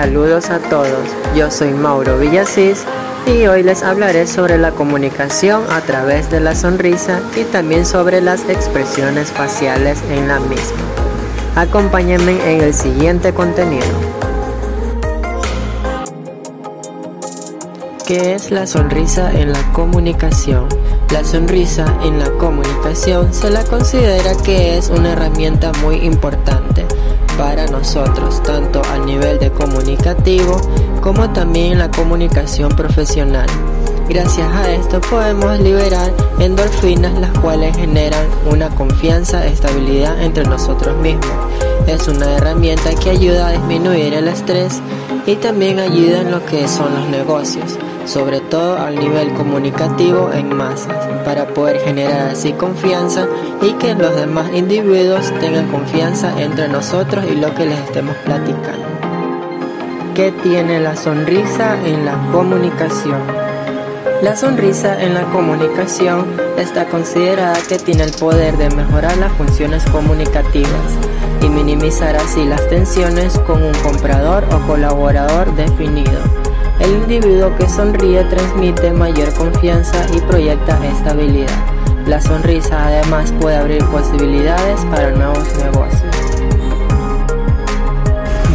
Saludos 0.00 0.48
a 0.50 0.60
todos, 0.60 1.08
yo 1.34 1.50
soy 1.50 1.70
Mauro 1.70 2.20
Villasís 2.20 2.84
y 3.26 3.48
hoy 3.48 3.64
les 3.64 3.82
hablaré 3.82 4.28
sobre 4.28 4.56
la 4.56 4.70
comunicación 4.70 5.64
a 5.72 5.80
través 5.80 6.30
de 6.30 6.38
la 6.38 6.54
sonrisa 6.54 7.18
y 7.34 7.42
también 7.42 7.84
sobre 7.84 8.20
las 8.20 8.48
expresiones 8.48 9.32
faciales 9.32 9.98
en 10.08 10.28
la 10.28 10.38
misma. 10.38 10.78
Acompáñenme 11.56 12.54
en 12.54 12.60
el 12.60 12.74
siguiente 12.74 13.34
contenido. 13.34 13.88
¿Qué 18.06 18.34
es 18.34 18.52
la 18.52 18.68
sonrisa 18.68 19.32
en 19.32 19.52
la 19.52 19.72
comunicación? 19.72 20.68
La 21.10 21.24
sonrisa 21.24 21.92
en 22.04 22.20
la 22.20 22.30
comunicación 22.38 23.34
se 23.34 23.50
la 23.50 23.64
considera 23.64 24.32
que 24.44 24.78
es 24.78 24.90
una 24.90 25.14
herramienta 25.14 25.72
muy 25.82 25.96
importante 25.96 26.86
para 27.38 27.66
nosotros, 27.68 28.42
tanto 28.42 28.82
a 28.84 28.98
nivel 28.98 29.38
de 29.38 29.50
comunicativo 29.50 30.60
como 31.00 31.32
también 31.32 31.78
la 31.78 31.90
comunicación 31.90 32.70
profesional. 32.70 33.46
Gracias 34.08 34.52
a 34.52 34.72
esto 34.72 35.00
podemos 35.00 35.58
liberar 35.60 36.12
endorfinas 36.40 37.18
las 37.20 37.30
cuales 37.38 37.76
generan 37.76 38.26
una 38.50 38.68
confianza, 38.70 39.46
estabilidad 39.46 40.20
entre 40.20 40.44
nosotros 40.44 40.96
mismos. 40.96 41.67
Es 41.88 42.06
una 42.06 42.34
herramienta 42.34 42.90
que 43.02 43.08
ayuda 43.08 43.48
a 43.48 43.52
disminuir 43.52 44.12
el 44.12 44.28
estrés 44.28 44.82
y 45.24 45.36
también 45.36 45.78
ayuda 45.78 46.20
en 46.20 46.30
lo 46.30 46.44
que 46.44 46.68
son 46.68 46.94
los 46.94 47.08
negocios, 47.08 47.78
sobre 48.04 48.40
todo 48.40 48.76
al 48.76 48.96
nivel 48.96 49.32
comunicativo 49.32 50.30
en 50.30 50.54
masas, 50.54 51.06
para 51.24 51.46
poder 51.46 51.80
generar 51.80 52.28
así 52.28 52.52
confianza 52.52 53.26
y 53.62 53.72
que 53.78 53.94
los 53.94 54.14
demás 54.14 54.50
individuos 54.52 55.32
tengan 55.40 55.68
confianza 55.68 56.38
entre 56.38 56.68
nosotros 56.68 57.24
y 57.24 57.36
lo 57.36 57.54
que 57.54 57.64
les 57.64 57.78
estemos 57.78 58.16
platicando. 58.16 58.86
¿Qué 60.14 60.30
tiene 60.42 60.80
la 60.80 60.94
sonrisa 60.94 61.74
en 61.86 62.04
la 62.04 62.18
comunicación? 62.32 63.47
La 64.20 64.34
sonrisa 64.34 65.00
en 65.00 65.14
la 65.14 65.22
comunicación 65.30 66.26
está 66.58 66.86
considerada 66.86 67.56
que 67.68 67.78
tiene 67.78 68.02
el 68.02 68.10
poder 68.10 68.56
de 68.56 68.68
mejorar 68.68 69.16
las 69.16 69.32
funciones 69.34 69.84
comunicativas 69.92 70.98
y 71.40 71.48
minimizar 71.48 72.16
así 72.16 72.44
las 72.44 72.68
tensiones 72.68 73.38
con 73.38 73.62
un 73.62 73.72
comprador 73.74 74.44
o 74.52 74.66
colaborador 74.66 75.54
definido. 75.54 76.20
El 76.80 76.90
individuo 76.90 77.54
que 77.56 77.68
sonríe 77.68 78.24
transmite 78.24 78.90
mayor 78.90 79.32
confianza 79.34 80.04
y 80.12 80.20
proyecta 80.22 80.84
estabilidad. 80.84 81.54
La 82.08 82.20
sonrisa 82.20 82.88
además 82.88 83.32
puede 83.40 83.54
abrir 83.54 83.84
posibilidades 83.84 84.80
para 84.86 85.12
nuevos 85.12 85.46
negocios. 85.58 86.16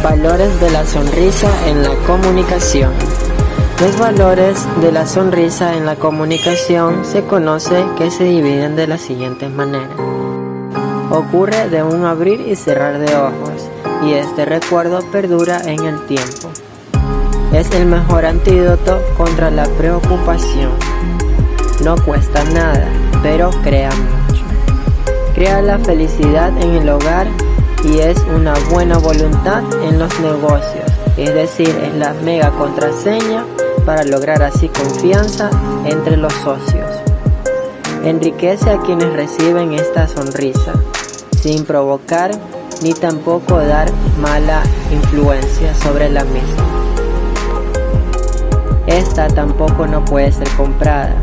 Valores 0.02 0.60
de 0.60 0.70
la 0.70 0.84
sonrisa 0.84 1.48
en 1.68 1.82
la 1.82 1.94
comunicación. 2.06 2.92
Los 3.80 3.98
valores 3.98 4.66
de 4.80 4.92
la 4.92 5.04
sonrisa 5.04 5.76
en 5.76 5.84
la 5.84 5.96
comunicación 5.96 7.04
se 7.04 7.24
conoce 7.24 7.84
que 7.98 8.10
se 8.10 8.22
dividen 8.22 8.76
de 8.76 8.86
la 8.86 8.98
siguiente 8.98 9.48
manera. 9.48 9.90
Ocurre 11.10 11.68
de 11.68 11.82
un 11.82 12.04
abrir 12.06 12.40
y 12.40 12.54
cerrar 12.54 12.98
de 12.98 13.14
ojos 13.16 13.68
y 14.06 14.12
este 14.12 14.44
recuerdo 14.44 15.00
perdura 15.10 15.60
en 15.64 15.84
el 15.84 16.06
tiempo. 16.06 16.50
Es 17.52 17.68
el 17.72 17.86
mejor 17.86 18.24
antídoto 18.24 19.02
contra 19.16 19.50
la 19.50 19.64
preocupación. 19.64 20.70
No 21.82 21.96
cuesta 21.96 22.44
nada, 22.44 22.86
pero 23.24 23.50
crea 23.64 23.90
mucho. 23.90 24.44
Crea 25.34 25.60
la 25.62 25.78
felicidad 25.80 26.56
en 26.62 26.74
el 26.76 26.88
hogar 26.88 27.26
y 27.82 27.98
es 27.98 28.18
una 28.34 28.54
buena 28.70 28.98
voluntad 28.98 29.62
en 29.82 29.98
los 29.98 30.18
negocios, 30.20 30.90
es 31.16 31.34
decir, 31.34 31.68
es 31.68 31.94
la 31.96 32.14
mega 32.14 32.50
contraseña 32.52 33.44
para 33.84 34.04
lograr 34.04 34.42
así 34.42 34.68
confianza 34.68 35.50
entre 35.84 36.16
los 36.16 36.32
socios. 36.32 36.86
Enriquece 38.04 38.70
a 38.70 38.80
quienes 38.80 39.12
reciben 39.12 39.72
esta 39.72 40.06
sonrisa, 40.08 40.72
sin 41.40 41.64
provocar 41.64 42.32
ni 42.82 42.92
tampoco 42.92 43.56
dar 43.58 43.88
mala 44.20 44.62
influencia 44.90 45.74
sobre 45.74 46.10
la 46.10 46.24
misma. 46.24 46.64
Esta 48.86 49.28
tampoco 49.28 49.86
no 49.86 50.04
puede 50.04 50.30
ser 50.32 50.48
comprada, 50.50 51.16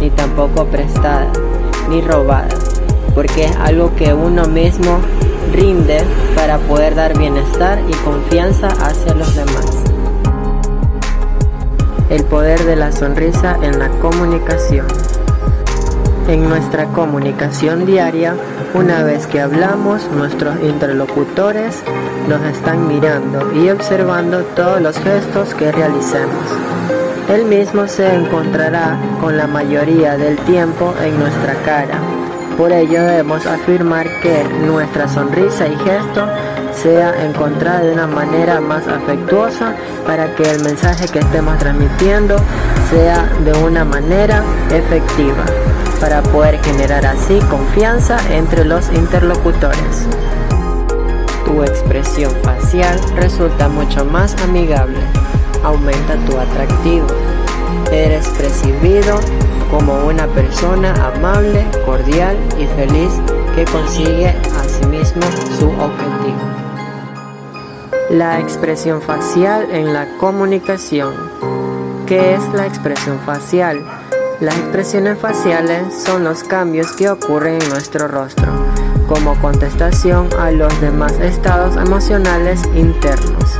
ni 0.00 0.10
tampoco 0.10 0.66
prestada, 0.66 1.26
ni 1.88 2.00
robada, 2.00 2.54
porque 3.14 3.46
es 3.46 3.56
algo 3.56 3.94
que 3.96 4.14
uno 4.14 4.46
mismo 4.46 5.00
rinde 5.52 6.02
para 6.36 6.58
poder 6.58 6.94
dar 6.94 7.18
bienestar 7.18 7.80
y 7.88 7.92
confianza 8.04 8.68
hacia 8.68 9.14
los 9.14 9.34
demás. 9.34 9.81
El 12.12 12.24
poder 12.24 12.62
de 12.66 12.76
la 12.76 12.92
sonrisa 12.92 13.56
en 13.62 13.78
la 13.78 13.88
comunicación. 13.88 14.86
En 16.28 16.46
nuestra 16.46 16.84
comunicación 16.88 17.86
diaria, 17.86 18.34
una 18.74 19.02
vez 19.02 19.26
que 19.26 19.40
hablamos, 19.40 20.10
nuestros 20.10 20.60
interlocutores 20.62 21.82
nos 22.28 22.42
están 22.42 22.86
mirando 22.86 23.50
y 23.54 23.70
observando 23.70 24.42
todos 24.54 24.82
los 24.82 24.98
gestos 24.98 25.54
que 25.54 25.72
realicemos. 25.72 26.44
El 27.30 27.46
mismo 27.46 27.88
se 27.88 28.14
encontrará 28.14 28.98
con 29.18 29.38
la 29.38 29.46
mayoría 29.46 30.18
del 30.18 30.36
tiempo 30.40 30.92
en 31.02 31.18
nuestra 31.18 31.54
cara. 31.64 31.98
Por 32.58 32.72
ello 32.72 33.02
debemos 33.04 33.46
afirmar 33.46 34.06
que 34.20 34.44
nuestra 34.66 35.08
sonrisa 35.08 35.66
y 35.66 35.76
gesto 35.76 36.28
sea 36.74 37.24
encontrada 37.24 37.80
de 37.80 37.92
una 37.92 38.06
manera 38.06 38.60
más 38.60 38.86
afectuosa 38.86 39.74
para 40.06 40.34
que 40.34 40.42
el 40.50 40.62
mensaje 40.62 41.06
que 41.08 41.20
estemos 41.20 41.58
transmitiendo 41.58 42.36
sea 42.90 43.24
de 43.44 43.52
una 43.64 43.84
manera 43.84 44.42
efectiva, 44.70 45.44
para 46.00 46.22
poder 46.22 46.62
generar 46.64 47.06
así 47.06 47.38
confianza 47.50 48.18
entre 48.30 48.64
los 48.64 48.90
interlocutores. 48.92 50.06
Tu 51.44 51.62
expresión 51.62 52.32
facial 52.42 52.98
resulta 53.16 53.68
mucho 53.68 54.04
más 54.04 54.34
amigable, 54.42 54.98
aumenta 55.62 56.16
tu 56.26 56.38
atractivo, 56.38 57.06
eres 57.90 58.26
percibido 58.28 59.20
como 59.70 60.06
una 60.06 60.26
persona 60.28 60.94
amable, 61.14 61.66
cordial 61.86 62.36
y 62.58 62.66
feliz 62.76 63.12
que 63.54 63.64
consigue 63.64 64.28
a 64.28 64.68
sí 64.68 64.82
su 65.58 65.68
objetivo. 65.68 66.51
La 68.12 68.38
expresión 68.40 69.00
facial 69.00 69.70
en 69.70 69.94
la 69.94 70.18
comunicación. 70.18 71.14
¿Qué 72.06 72.34
es 72.34 72.46
la 72.52 72.66
expresión 72.66 73.18
facial? 73.20 73.82
Las 74.38 74.54
expresiones 74.58 75.18
faciales 75.18 75.94
son 76.04 76.22
los 76.22 76.44
cambios 76.44 76.92
que 76.92 77.08
ocurren 77.08 77.54
en 77.54 77.70
nuestro 77.70 78.08
rostro 78.08 78.52
como 79.08 79.34
contestación 79.40 80.28
a 80.38 80.50
los 80.50 80.78
demás 80.82 81.12
estados 81.20 81.76
emocionales 81.76 82.60
internos. 82.74 83.56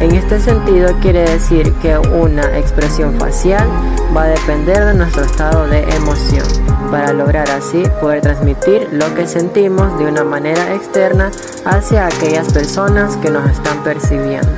En 0.00 0.14
este 0.14 0.38
sentido 0.38 0.94
quiere 1.00 1.20
decir 1.20 1.72
que 1.80 1.96
una 1.96 2.58
expresión 2.58 3.18
facial 3.18 3.66
va 4.14 4.24
a 4.24 4.28
depender 4.28 4.84
de 4.84 4.94
nuestro 4.94 5.24
estado 5.24 5.66
de 5.66 5.80
emoción 5.96 6.46
para 6.90 7.12
lograr 7.12 7.50
así 7.50 7.82
poder 8.00 8.20
transmitir 8.20 8.88
lo 8.92 9.12
que 9.14 9.26
sentimos 9.26 9.98
de 9.98 10.06
una 10.06 10.22
manera 10.22 10.74
externa 10.74 11.30
hacia 11.64 12.06
aquellas 12.06 12.52
personas 12.52 13.16
que 13.16 13.30
nos 13.30 13.50
están 13.50 13.82
percibiendo. 13.82 14.52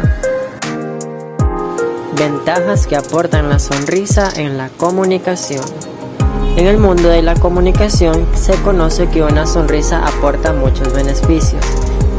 Ventajas 2.18 2.86
que 2.86 2.96
aportan 2.96 3.48
la 3.48 3.58
sonrisa 3.58 4.30
en 4.36 4.58
la 4.58 4.68
comunicación. 4.68 5.64
En 6.56 6.66
el 6.66 6.78
mundo 6.78 7.08
de 7.08 7.22
la 7.22 7.34
comunicación 7.34 8.26
se 8.34 8.54
conoce 8.62 9.08
que 9.08 9.22
una 9.22 9.46
sonrisa 9.46 10.06
aporta 10.06 10.52
muchos 10.52 10.92
beneficios 10.92 11.64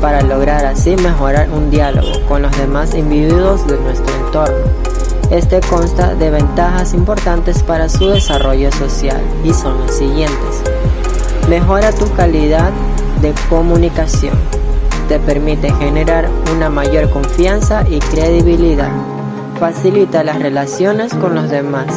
para 0.01 0.21
lograr 0.21 0.65
así 0.65 0.95
mejorar 0.95 1.49
un 1.49 1.71
diálogo 1.71 2.23
con 2.27 2.43
los 2.43 2.55
demás 2.57 2.93
individuos 2.93 3.65
de 3.67 3.77
nuestro 3.79 4.15
entorno. 4.25 4.96
Este 5.29 5.59
consta 5.61 6.15
de 6.15 6.29
ventajas 6.29 6.93
importantes 6.93 7.63
para 7.63 7.89
su 7.89 8.09
desarrollo 8.09 8.71
social 8.71 9.21
y 9.43 9.53
son 9.53 9.79
las 9.81 9.97
siguientes. 9.97 10.63
Mejora 11.49 11.91
tu 11.91 12.11
calidad 12.13 12.71
de 13.21 13.33
comunicación. 13.49 14.35
Te 15.09 15.19
permite 15.19 15.73
generar 15.73 16.29
una 16.55 16.69
mayor 16.69 17.09
confianza 17.09 17.83
y 17.89 17.99
credibilidad. 17.99 18.91
Facilita 19.59 20.23
las 20.23 20.41
relaciones 20.41 21.13
con 21.13 21.35
los 21.35 21.49
demás. 21.49 21.87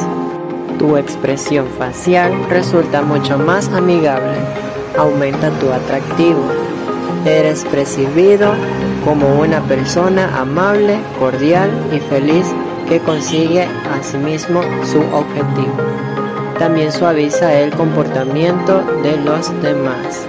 Tu 0.79 0.97
expresión 0.97 1.67
facial 1.79 2.33
resulta 2.49 3.03
mucho 3.03 3.39
más 3.39 3.69
amigable. 3.69 4.39
Aumenta 4.99 5.51
tu 5.61 5.73
atractivo 5.73 6.43
Eres 7.27 7.67
percibido 7.67 8.55
como 9.05 9.41
una 9.41 9.61
persona 9.61 10.41
amable, 10.41 10.99
cordial 11.19 11.71
y 11.93 11.99
feliz 11.99 12.47
que 12.91 12.99
consigue 12.99 13.63
a 13.63 14.03
sí 14.03 14.19
su 14.39 14.99
objetivo. 15.15 15.77
También 16.59 16.91
suaviza 16.91 17.55
el 17.61 17.71
comportamiento 17.71 18.83
de 19.05 19.17
los 19.17 19.63
demás. 19.63 20.27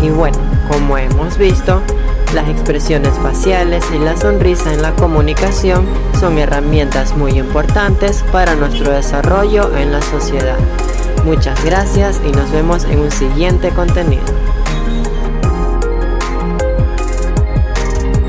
Y 0.00 0.10
bueno, 0.10 0.38
como 0.70 0.96
hemos 0.96 1.36
visto, 1.36 1.82
Las 2.34 2.48
expresiones 2.48 3.14
faciales 3.22 3.84
y 3.94 3.98
la 3.98 4.16
sonrisa 4.16 4.72
en 4.74 4.82
la 4.82 4.92
comunicación 4.96 5.86
son 6.18 6.38
herramientas 6.38 7.16
muy 7.16 7.38
importantes 7.38 8.24
para 8.32 8.54
nuestro 8.56 8.92
desarrollo 8.92 9.74
en 9.76 9.92
la 9.92 10.02
sociedad. 10.02 10.58
Muchas 11.24 11.64
gracias 11.64 12.20
y 12.26 12.32
nos 12.32 12.50
vemos 12.50 12.84
en 12.84 12.98
un 12.98 13.10
siguiente 13.10 13.70
contenido. 13.70 14.24